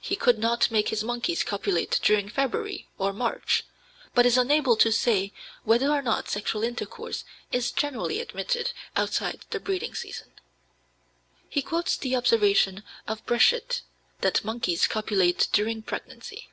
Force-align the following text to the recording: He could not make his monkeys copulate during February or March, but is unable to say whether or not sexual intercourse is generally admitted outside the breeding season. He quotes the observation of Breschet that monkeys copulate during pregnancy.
He 0.00 0.14
could 0.14 0.38
not 0.38 0.70
make 0.70 0.90
his 0.90 1.02
monkeys 1.02 1.42
copulate 1.42 1.98
during 2.04 2.28
February 2.28 2.86
or 2.96 3.12
March, 3.12 3.64
but 4.14 4.24
is 4.24 4.38
unable 4.38 4.76
to 4.76 4.92
say 4.92 5.32
whether 5.64 5.88
or 5.90 6.00
not 6.00 6.28
sexual 6.28 6.62
intercourse 6.62 7.24
is 7.50 7.72
generally 7.72 8.20
admitted 8.20 8.70
outside 8.94 9.44
the 9.50 9.58
breeding 9.58 9.96
season. 9.96 10.28
He 11.48 11.60
quotes 11.60 11.96
the 11.96 12.14
observation 12.14 12.84
of 13.08 13.26
Breschet 13.26 13.82
that 14.20 14.44
monkeys 14.44 14.86
copulate 14.86 15.48
during 15.52 15.82
pregnancy. 15.82 16.48